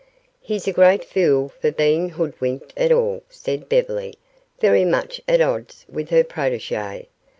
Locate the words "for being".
1.49-2.09